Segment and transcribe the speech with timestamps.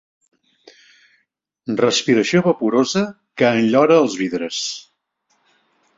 [1.83, 3.03] Respiració vaporosa
[3.43, 4.67] que enllora els vidres.